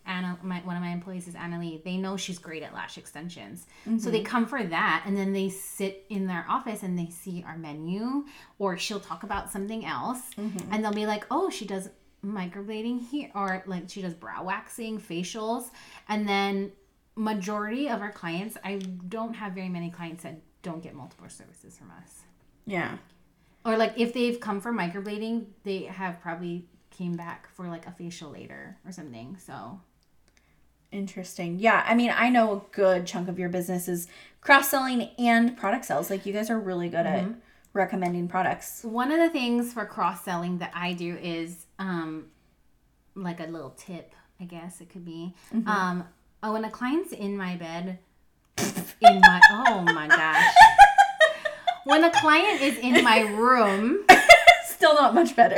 [0.10, 1.82] Anna, my, one of my employees is Anna Lee.
[1.86, 3.68] They know she's great at lash extensions.
[3.86, 4.12] So Mm-hmm.
[4.12, 7.58] they come for that and then they sit in their office and they see our
[7.58, 8.26] menu
[8.58, 10.74] or she'll talk about something else Mm-hmm.
[10.74, 11.90] and they'll be like, oh, she does
[12.26, 15.70] microblading here or like she does brow waxing, facials.
[16.10, 16.72] And then
[17.16, 21.78] majority of our clients, I don't have very many clients that don't get multiple services
[21.78, 22.22] from us.
[22.66, 22.98] Yeah.
[23.66, 27.92] Or like if they've come for microblading, they have probably came back for like a
[27.92, 29.38] facial later or something.
[29.38, 29.80] So
[30.92, 31.60] Interesting.
[31.60, 31.84] Yeah.
[31.86, 34.08] I mean, I know a good chunk of your business is
[34.42, 36.10] cross selling and product sales.
[36.10, 37.28] Like, you guys are really good at
[37.74, 38.84] recommending products.
[38.84, 42.26] one of the things for cross selling that I do is um
[43.16, 45.36] like a little tip, I guess it could be.
[45.68, 46.06] Um
[46.42, 48.00] oh when a client's in my bed
[48.58, 50.44] in my oh my gosh.
[51.86, 54.06] When a client is in my room,
[54.66, 55.58] Still not much better.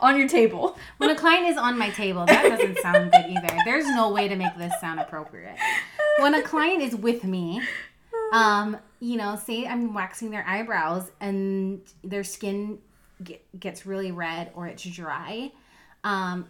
[0.00, 0.78] On your table.
[0.98, 3.56] when a client is on my table, that doesn't sound good either.
[3.64, 5.56] There's no way to make this sound appropriate.
[6.18, 7.62] When a client is with me,
[8.32, 12.78] um, you know, say I'm waxing their eyebrows and their skin
[13.22, 15.52] get, gets really red or it's dry.
[16.04, 16.48] Um,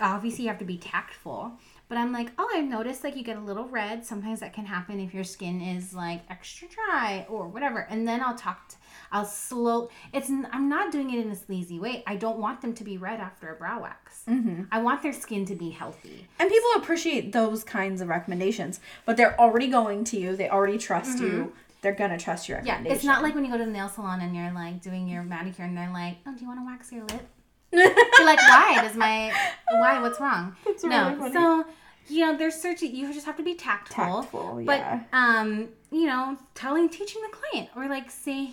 [0.00, 1.52] obviously, you have to be tactful.
[1.88, 4.06] But I'm like, oh, I've noticed like you get a little red.
[4.06, 7.80] Sometimes that can happen if your skin is like extra dry or whatever.
[7.90, 8.68] And then I'll talk.
[8.68, 8.76] To,
[9.12, 9.90] I'll slow.
[10.12, 12.02] It's I'm not doing it in a sleazy way.
[12.06, 14.22] I don't want them to be red after a brow wax.
[14.28, 14.64] Mm-hmm.
[14.70, 16.26] I want their skin to be healthy.
[16.38, 20.36] And people appreciate those kinds of recommendations, but they're already going to you.
[20.36, 21.52] They already trust you.
[21.82, 22.90] They're going to trust your recommendation.
[22.90, 25.08] Yeah, it's not like when you go to the nail salon and you're like doing
[25.08, 27.26] your manicure and they're like, "Oh, do you want to wax your lip?"
[27.72, 28.80] you're like, "Why?
[28.82, 29.32] Does my
[29.70, 30.00] why?
[30.00, 31.64] What's wrong?" That's no, really so
[32.10, 32.94] you know, there's searching.
[32.94, 34.22] You just have to be tactful.
[34.22, 35.02] Tactful, But yeah.
[35.12, 38.50] um, you know, telling, teaching the client, or like say,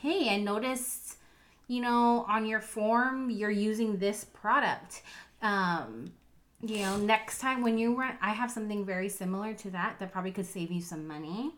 [0.00, 1.16] "Hey, I noticed,
[1.68, 5.02] you know, on your form you're using this product."
[5.42, 6.12] Um,
[6.62, 10.12] you know, next time when you run, I have something very similar to that that
[10.12, 11.52] probably could save you some money.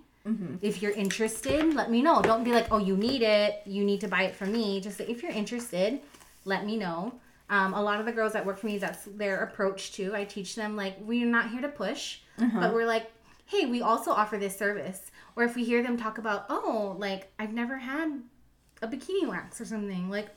[0.63, 2.23] If you're interested, let me know.
[2.23, 3.63] Don't be like, oh, you need it.
[3.67, 4.81] You need to buy it from me.
[4.81, 6.01] Just if you're interested,
[6.45, 7.15] let me know.
[7.51, 10.15] Um, a lot of the girls that work for me, that's their approach too.
[10.15, 12.21] I teach them, like, we're not here to push,
[12.61, 13.11] but we're like,
[13.47, 15.11] hey, we also offer this service.
[15.35, 18.23] Or if we hear them talk about, oh, like, I've never had
[18.83, 20.29] a bikini wax or something, like,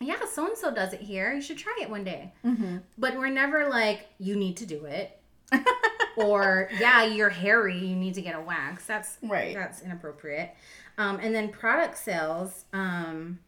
[0.00, 1.32] yeah, so and so does it here.
[1.32, 2.32] You should try it one day.
[2.44, 2.78] Mm-hmm.
[2.98, 5.18] But we're never like, you need to do it.
[6.16, 7.78] or yeah, you're hairy.
[7.78, 8.84] You need to get a wax.
[8.86, 9.54] That's Right.
[9.54, 10.54] That's inappropriate.
[10.98, 12.64] Um, and then product sales.
[12.72, 13.38] Um,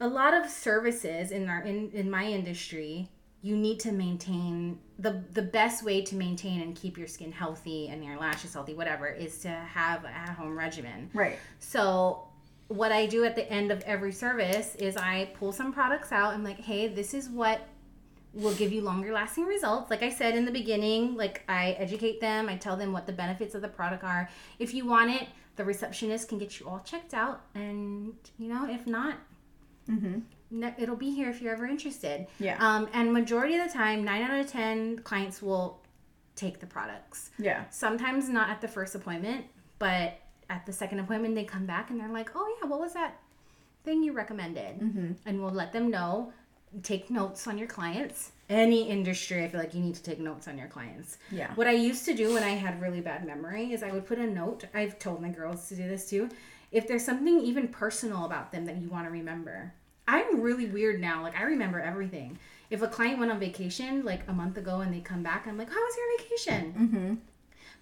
[0.00, 3.08] a lot of services in our in, in my industry,
[3.42, 7.88] you need to maintain the the best way to maintain and keep your skin healthy
[7.88, 11.10] and your lashes healthy, whatever, is to have a at home regimen.
[11.12, 11.38] Right.
[11.58, 12.28] So
[12.68, 16.32] what I do at the end of every service is I pull some products out.
[16.34, 17.68] I'm like, hey, this is what
[18.32, 19.90] will give you longer lasting results.
[19.90, 23.12] Like I said in the beginning, like I educate them, I tell them what the
[23.12, 24.28] benefits of the product are.
[24.58, 27.42] If you want it, the receptionist can get you all checked out.
[27.54, 29.16] And, you know, if not,
[29.88, 30.62] Mm-hmm.
[30.78, 32.26] it'll be here if you're ever interested.
[32.40, 32.56] Yeah.
[32.58, 35.82] Um, and majority of the time, nine out of 10 clients will
[36.36, 37.64] take the products Yeah.
[37.68, 39.44] sometimes not at the first appointment,
[39.78, 40.18] but
[40.54, 43.18] at the second appointment, they come back and they're like, oh, yeah, what was that
[43.84, 44.78] thing you recommended?
[44.78, 45.12] Mm-hmm.
[45.26, 46.32] And we'll let them know.
[46.82, 48.32] Take notes on your clients.
[48.48, 51.18] Any industry, I feel like you need to take notes on your clients.
[51.30, 51.52] Yeah.
[51.54, 54.18] What I used to do when I had really bad memory is I would put
[54.18, 54.64] a note.
[54.74, 56.28] I've told my girls to do this too.
[56.72, 59.72] If there's something even personal about them that you want to remember,
[60.06, 61.22] I'm really weird now.
[61.22, 62.38] Like, I remember everything.
[62.70, 65.58] If a client went on vacation like a month ago and they come back, I'm
[65.58, 66.74] like, how was your vacation?
[66.76, 67.14] Mm-hmm.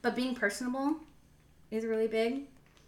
[0.03, 0.97] But being personable
[1.71, 2.43] is really big.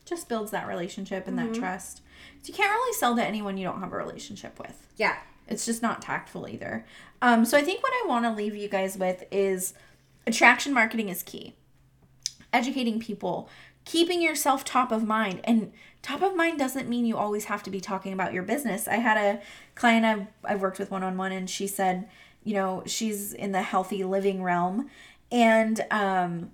[0.05, 1.53] Just builds that relationship and Mm-hmm.
[1.53, 2.03] that trust.
[2.43, 4.87] So you can't really sell to anyone you don't have a relationship with.
[4.97, 5.17] Yeah.
[5.49, 6.87] It's just not tactful either.
[7.21, 9.75] Um, so I think what I want to leave you guys with is
[10.27, 11.55] attraction marketing is key.
[12.53, 13.49] Educating people,
[13.85, 15.41] keeping yourself top of mind.
[15.45, 18.87] And top of mind doesn't mean you always have to be talking about your business.
[18.87, 19.41] I had a
[19.75, 22.09] client I've, I've worked with one on one, and she said,
[22.45, 24.89] you know, she's in the healthy living realm.
[25.33, 26.53] And um,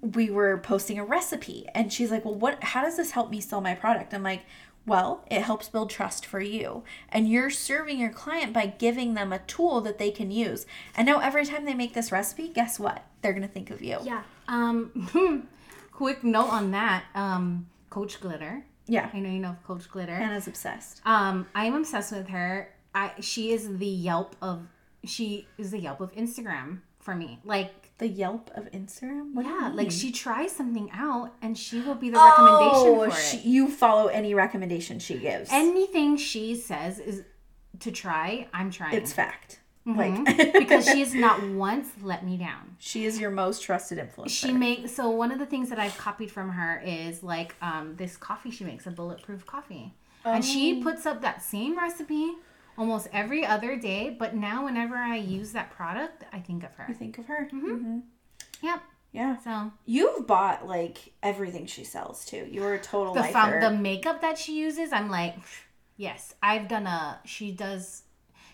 [0.00, 3.40] we were posting a recipe and she's like well what how does this help me
[3.40, 4.42] sell my product i'm like
[4.86, 9.32] well it helps build trust for you and you're serving your client by giving them
[9.32, 12.78] a tool that they can use and now every time they make this recipe guess
[12.78, 14.22] what they're gonna think of you Yeah.
[14.46, 15.46] Um,
[15.92, 17.04] quick note on that.
[17.14, 18.64] Um, Coach Glitter.
[18.86, 20.14] yeah I know you know Coach Glitter.
[20.14, 22.72] hannah's obsessed Um, I am obsessed with her.
[22.94, 24.62] I she is the Yelp of
[25.04, 27.40] she is the Yelp of Instagram for me.
[27.44, 31.94] Like the yelp of instagram what yeah, like she tries something out and she will
[31.96, 33.44] be the recommendation oh, for she, it.
[33.44, 37.24] you follow any recommendation she gives Anything she says is
[37.80, 38.48] to try.
[38.52, 38.94] I'm trying.
[38.94, 39.96] it's fact Mhm.
[40.26, 42.76] like because she has not once let me down.
[42.78, 45.96] she is your most trusted influencer She makes so one of the things that I've
[45.96, 50.82] copied from her is like um, this coffee she makes a bulletproof coffee, and she
[50.82, 52.32] puts up that same recipe
[52.78, 54.14] almost every other day.
[54.18, 56.86] But now whenever I use that product, I think of her.
[56.88, 57.70] you think of her Mm-hmm.
[57.74, 58.02] Mhm.
[58.62, 58.80] Yep.
[59.12, 62.48] yeah So You've bought like everything she sells too.
[62.50, 63.58] You're a total the lifer.
[63.60, 65.34] the makeup that she uses, I'm like,
[65.96, 67.20] yes, I've done a.
[67.24, 68.02] She does.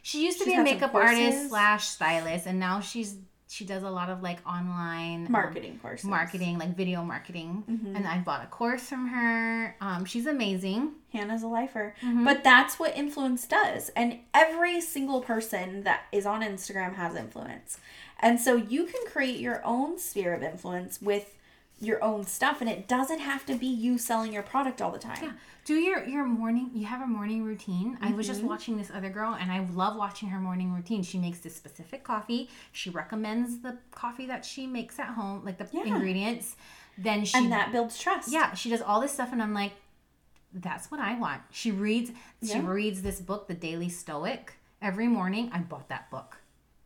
[0.02, 3.16] She used to She's be a makeup artist slash stylist, and now she's
[3.54, 6.10] she does a lot of like online um, marketing courses.
[6.10, 7.62] marketing, like video marketing.
[7.70, 7.94] Mm-hmm.
[7.94, 9.76] And I bought a course from her.
[9.80, 10.94] Um, she's amazing.
[11.12, 11.94] Hannah's a lifer.
[12.02, 12.24] Mm-hmm.
[12.24, 13.90] But that's what influence does.
[13.90, 17.78] And every single person that is on Instagram has influence.
[18.18, 21.36] And so you can create your own sphere of influence with
[21.80, 24.98] your own stuff and it doesn't have to be you selling your product all the
[24.98, 25.18] time.
[25.22, 25.32] Yeah.
[25.64, 26.70] Do your your morning.
[26.74, 27.98] You have a morning routine.
[28.00, 28.48] I was just Mm-hmm.
[28.48, 31.02] watching this other girl, and I love watching her morning routine.
[31.02, 32.48] She makes this specific coffee.
[32.72, 35.84] She recommends the coffee that she makes at home, like the Yeah.
[35.94, 36.56] ingredients.
[36.98, 38.30] Then she And that builds trust.
[38.30, 39.72] yeah she does all this stuff and i'm like
[40.52, 42.12] that's what i want she reads
[42.46, 46.36] she reads this book the daily stoic every morning i bought that book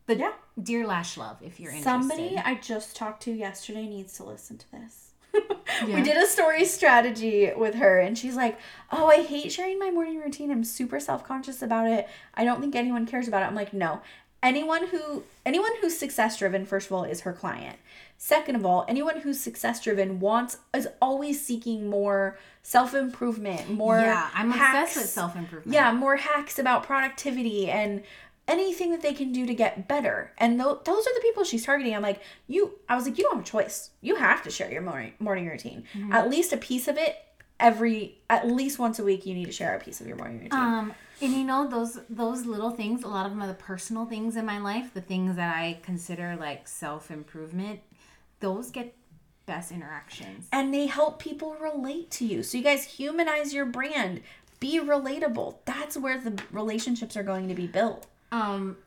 [0.09, 0.31] the Yeah.
[0.61, 4.57] dear lash love if you're interested Somebody I just talked to yesterday needs to listen
[4.57, 5.05] to this.
[5.85, 8.57] We did a story strategy with her, and she's like,
[8.91, 10.51] Oh, I hate sharing my morning routine.
[10.51, 12.07] I'm super self conscious about it.
[12.33, 13.45] I don't think anyone cares about it.
[13.45, 14.01] I'm like, No.
[14.41, 17.77] Anyone who anyone who's success driven, first of all, is her client.
[18.17, 23.99] Second of all, anyone who's success driven wants is always seeking more self improvement, more
[23.99, 24.91] yeah i'm hacks.
[24.91, 28.03] obsessed with self-improvement Yeah, more hacks about productivity and
[28.49, 30.33] anything that they can do to get better.
[30.37, 31.95] And th- those are the people she's targeting.
[31.95, 33.91] I'm like, you, I was like, you don't have a choice.
[34.01, 35.83] You have to share your morning, morning routine.
[35.93, 36.11] Mm-hmm.
[36.13, 37.15] At least a piece of it
[37.59, 40.39] every, at least once a week, you need to share a piece of your morning
[40.39, 40.59] routine.
[40.59, 44.05] um and you know those those little things a lot of them are the personal
[44.05, 47.81] things in my life the things that i consider like self-improvement
[48.39, 48.95] those get
[49.45, 52.43] best interactions and they help people relate to you.
[52.43, 54.21] So you guys humanize your brand.
[54.59, 55.55] Be relatable.
[55.65, 58.05] That's where the relationships are going to be built.
[58.31, 58.77] Um,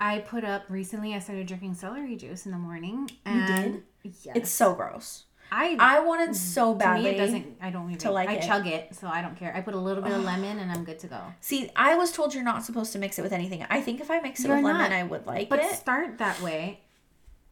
[0.00, 1.14] I put up recently.
[1.14, 3.10] I started drinking celery juice in the morning.
[3.24, 4.14] And did?
[4.22, 4.36] Yes.
[4.36, 5.24] It's so gross.
[5.50, 7.04] I I wanted so to badly.
[7.04, 7.56] me it doesn't.
[7.60, 7.98] I don't even.
[8.00, 8.46] to like I it.
[8.46, 9.54] chug it, so I don't care.
[9.54, 11.20] I put a little bit of lemon and I'm good to go.
[11.40, 13.64] See, I was told you're not supposed to mix it with anything.
[13.70, 14.92] I think if I mix it You're with lemon.
[14.92, 15.72] I would like But it.
[15.72, 16.80] start that way.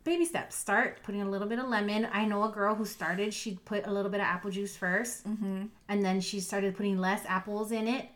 [0.04, 0.54] Baby steps.
[0.56, 2.06] Start putting a little bit of lemon.
[2.12, 3.32] I know a girl who started.
[3.32, 5.62] She put a little bit of apple juice 1st mm-hmm.
[5.88, 8.08] and then she started putting less apples in it.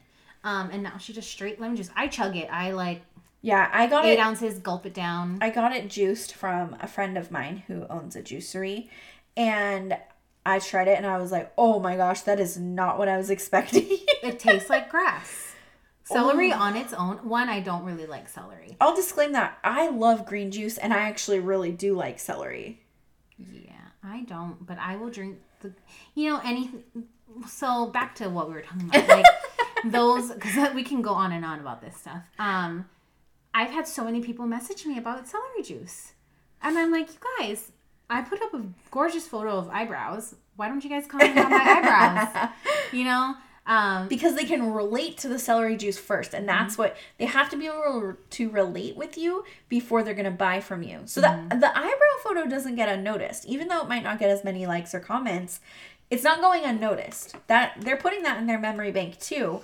[0.45, 1.91] Um, and now she just straight lemon juice.
[1.97, 2.49] I chug it.
[2.51, 3.03] I like
[3.43, 4.19] Yeah, I got eight it.
[4.19, 5.39] ounces, gulp it down.
[5.41, 8.89] I got it juiced from a friend of mine who owns a juicery,
[9.37, 9.97] and
[10.45, 13.17] I tried it and I was like, oh my gosh, that is not what I
[13.17, 13.87] was expecting.
[14.23, 15.55] It tastes like grass.
[16.05, 17.19] Celery on its own.
[17.19, 18.77] One, I don't really like celery.
[18.81, 22.83] I'll disclaim that I love green juice and I actually really do like celery.
[23.39, 23.73] Yeah,
[24.03, 25.73] I don't, but I will drink the,
[26.15, 26.83] you know, anything.
[27.49, 29.25] So back to what we were talking about, like
[29.85, 32.23] those, because we can go on and on about this stuff.
[32.41, 32.87] Um,
[33.53, 36.13] I've had so many people message me about celery juice,
[36.63, 37.73] and I'm like, you guys,
[38.09, 40.35] I put up a gorgeous photo of eyebrows.
[40.57, 42.51] Why don't you guys comment on my eyebrows?
[42.93, 43.37] You know,
[43.67, 47.49] um, Because they can relate to the celery juice first, and that's what they have
[47.51, 51.03] to be able to relate with you before they're gonna buy from you.
[51.05, 54.43] So the the eyebrow photo doesn't get unnoticed, even though it might not get as
[54.43, 55.61] many likes or comments.
[56.11, 57.37] It's not going unnoticed.
[57.47, 59.61] That they're putting that in their memory bank too,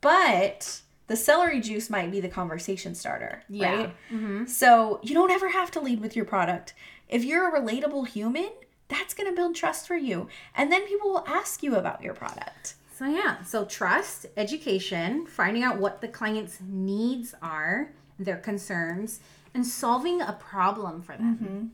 [0.00, 3.74] but the celery juice might be the conversation starter, Yeah.
[3.74, 3.88] right?
[4.12, 4.46] Mm-hmm.
[4.46, 6.72] So you don't ever have to lead with your product.
[7.08, 8.50] If you're a relatable human,
[8.86, 12.74] that's gonna build trust for you, and then people will ask you about your product.
[12.96, 19.18] So yeah, so trust, education, finding out what the client's needs are, their concerns,
[19.52, 21.36] and solving a problem for them.
[21.42, 21.66] Mm-hmm.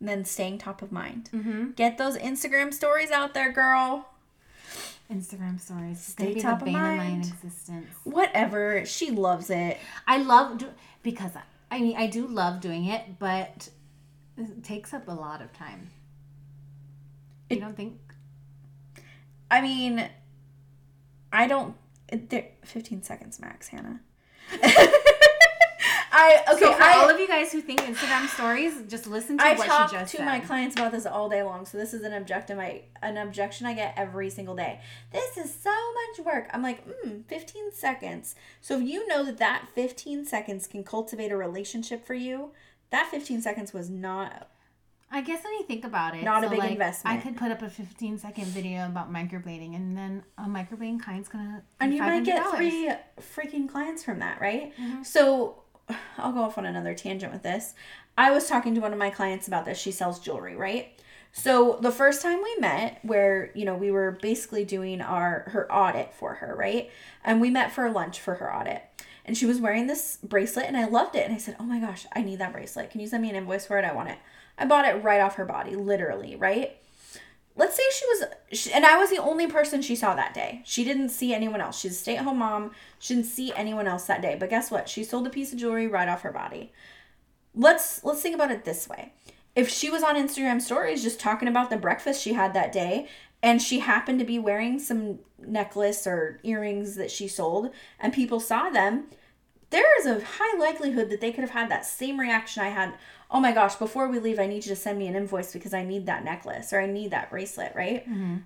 [0.00, 1.28] and then staying top of mind.
[1.34, 1.70] Mm-hmm.
[1.72, 4.08] Get those Instagram stories out there, girl.
[5.12, 6.00] Instagram stories.
[6.00, 7.24] Stay top the of bane of my mind.
[7.26, 7.88] existence.
[8.04, 8.84] Whatever.
[8.86, 9.78] She loves it.
[10.06, 11.32] I love do- because
[11.70, 13.68] I mean I do love doing it, but
[14.36, 15.90] it takes up a lot of time.
[17.50, 17.98] you don't think?
[19.50, 20.08] I mean,
[21.32, 21.76] I don't.
[22.08, 24.00] it- There, 15 seconds max, Hannah.
[26.16, 26.60] I okay.
[26.60, 29.54] so for I, all of you guys who think Instagram stories, just listen to I
[29.54, 30.26] what talk she just to said.
[30.26, 32.56] my clients about this all day long, so this is an objective.
[32.58, 34.80] I an objection I get every single day.
[35.12, 36.48] This is so much work.
[36.52, 38.36] I'm like, mm, 15 seconds.
[38.60, 42.52] So if you know that that 15 seconds can cultivate a relationship for you,
[42.90, 44.50] that 15 seconds was not.
[45.10, 47.18] I guess when you think about it, Not a big like, investment.
[47.18, 51.28] I could put up a 15 second video about microblading, and then a microblading client's
[51.28, 52.56] gonna And you might get $500.
[52.56, 54.72] three freaking clients from that, right?
[54.76, 55.02] Mm-hmm.
[55.02, 55.63] So
[56.18, 57.74] I'll go off on another tangent with this.
[58.16, 59.78] I was talking to one of my clients about this.
[59.78, 60.98] She sells jewelry, right?
[61.32, 65.70] So the first time we met, where you know we were basically doing our her
[65.70, 66.90] audit for her, right?
[67.24, 68.82] And we met for lunch for her audit.
[69.26, 71.24] And she was wearing this bracelet, and I loved it.
[71.24, 72.90] And I said, "Oh my gosh, I need that bracelet.
[72.90, 73.84] Can you send me an invoice for it?
[73.84, 74.18] I want it."
[74.56, 76.76] I bought it right off her body, literally, right?
[77.56, 80.62] Let's say she was she, and i was the only person she saw that day.
[80.64, 81.78] She didn't see anyone else.
[81.78, 82.72] She's a stay-at-home mom.
[82.98, 84.36] She didn't see anyone else that day.
[84.38, 84.88] But guess what?
[84.88, 86.72] She sold a piece of jewelry right off her body.
[87.54, 89.12] Let's let's think about it this way.
[89.54, 93.08] If she was on instagram stories just talking about the breakfast she had that day
[93.42, 98.40] and she happened to be wearing some necklace or earrings that she sold and people
[98.40, 99.04] saw them
[99.74, 102.94] there is a high likelihood that they could have had that same reaction I had.
[103.28, 105.74] Oh my gosh, before we leave, I need you to send me an invoice because
[105.74, 108.08] I need that necklace or I need that bracelet, right?
[108.08, 108.36] Mm-hmm.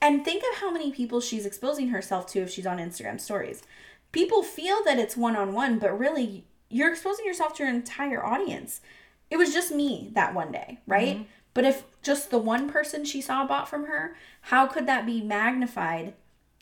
[0.00, 3.64] And think of how many people she's exposing herself to if she's on Instagram stories.
[4.12, 8.24] People feel that it's one on one, but really, you're exposing yourself to your entire
[8.24, 8.80] audience.
[9.28, 11.16] It was just me that one day, right?
[11.16, 11.24] Mm-hmm.
[11.52, 15.20] But if just the one person she saw bought from her, how could that be
[15.20, 16.14] magnified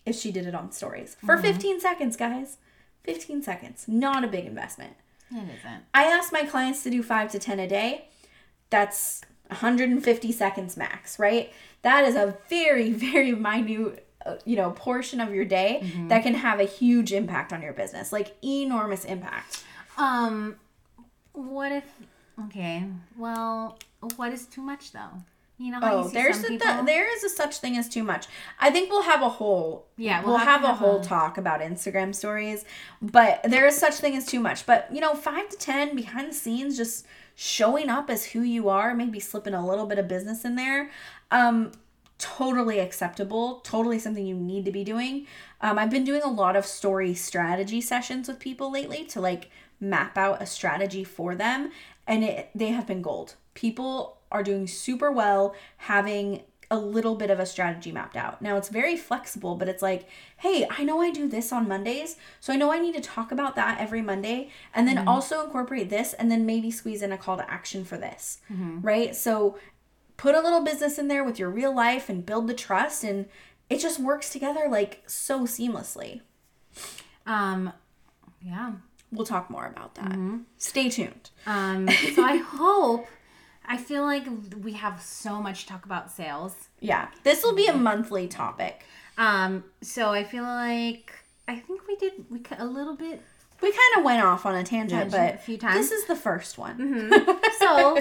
[0.07, 1.19] if she did it on stories?
[1.21, 1.45] For mm-hmm.
[1.45, 2.57] 15 seconds, guys.
[3.05, 3.85] 15 seconds.
[3.87, 4.95] Not a big investment.
[5.31, 5.85] It isn't.
[5.93, 8.09] I ask my clients to do five to 10 a day.
[8.71, 11.53] That's 150 seconds max, right?
[11.83, 16.35] That is a very, very minute, uh, you know, portion of your day that can
[16.35, 19.65] have a huge impact on your business, like enormous impact.
[19.99, 20.57] Um,
[21.33, 21.85] what if?
[22.47, 22.85] Okay,
[23.17, 23.79] well,
[24.17, 25.23] what is too much though?
[25.57, 28.27] You know how Oh, there's a, there is a such thing as too much.
[28.59, 31.39] I think we'll have a whole Yeah, we'll, we'll have, have a whole a- talk
[31.39, 32.65] about Instagram stories,
[33.01, 34.67] but there is such thing as too much.
[34.67, 38.69] But you know, five to ten behind the scenes, just showing up as who you
[38.69, 40.91] are, maybe slipping a little bit of business in there.
[41.31, 41.71] Um,
[42.19, 43.61] totally acceptable.
[43.61, 45.27] Totally something you need to be doing.
[45.61, 49.51] Um, I've been doing a lot of story strategy sessions with people lately to like
[49.81, 51.71] map out a strategy for them,
[52.09, 53.35] and it they have been gold.
[53.55, 58.41] People are doing super well having a little bit of a strategy mapped out.
[58.43, 60.09] Now it's very flexible, but it's like,
[60.39, 63.31] hey, I know I do this on Mondays, so I know I need to talk
[63.31, 67.19] about that every Monday and then also incorporate this and then maybe squeeze in a
[67.19, 68.39] call to action for this.
[68.81, 69.15] Right?
[69.15, 69.59] So
[70.17, 73.27] put a little business in there with your real life and build the trust and
[73.69, 76.23] it just works together like so seamlessly.
[77.27, 77.73] Um,
[78.41, 78.73] yeah.
[79.13, 80.13] We'll talk more about that.
[80.59, 81.31] Stay tuned.
[81.47, 83.07] Um, so I hope.
[83.67, 84.27] I feel like
[84.63, 86.55] we have so much to talk about sales.
[86.81, 88.85] Yeah, this will be a monthly topic.
[89.17, 91.13] Um, so I feel like
[91.49, 93.23] I think we did we cut a little bit.
[93.63, 95.77] We kind of went off on a tangent, Tangent but a few times.
[95.89, 97.11] this is the first one.
[97.59, 97.95] So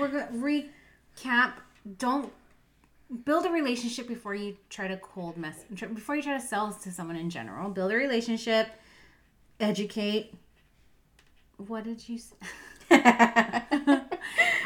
[0.00, 1.52] we're gonna recap.
[1.98, 2.32] Don't
[3.24, 5.56] build a relationship before you try to cold mess.
[5.70, 8.68] Before you try to sell to someone in general, build a relationship.
[9.60, 10.34] Educate.
[11.58, 12.18] What did you?
[12.18, 12.36] Say?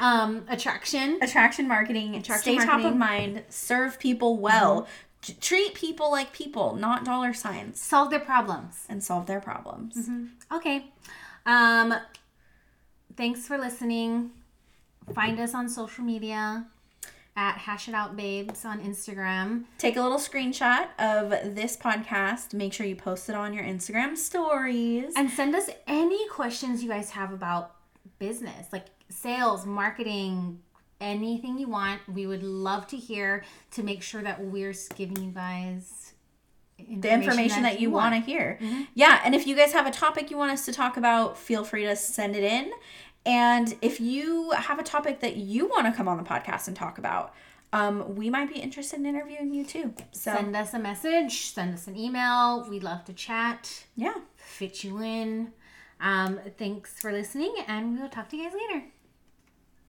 [0.01, 1.19] um, attraction.
[1.23, 2.99] Attraction marketing, Attraction stay top of marketing.
[3.35, 4.87] mind, serve people well,
[5.23, 8.85] t- treat people like people, not dollar signs, Solve their problems.
[8.89, 10.09] and solve their problems.
[10.53, 10.87] Okay.
[11.47, 11.95] Um
[13.17, 14.31] thanks for listening.
[15.15, 16.67] Find us on social media
[17.35, 19.65] at Hash It Out Babes on Instagram.
[19.79, 22.53] Take a little screenshot of this podcast.
[22.55, 25.13] Make sure you post it on your Instagram stories.
[25.17, 27.75] And send us any questions you guys have about
[28.19, 30.61] business, like sales, marketing,
[31.01, 32.01] anything you want.
[32.09, 36.13] We would love to hear to make sure that we're giving you guys
[36.79, 38.59] the information that you want to hear.
[38.95, 41.65] Yeah, and if you guys have a topic you want us to talk about, feel
[41.65, 42.73] free to send it in.
[43.25, 46.77] And if you have a topic that you want to come on the podcast and
[46.77, 47.33] talk about,
[47.73, 49.95] um, we might be interested in interviewing you too.
[50.11, 52.67] So Send us a message, send us an email.
[52.69, 55.53] We'd love to chat, yeah, fit you in.
[56.01, 58.85] Um, thanks for listening, and we'll talk to you guys later.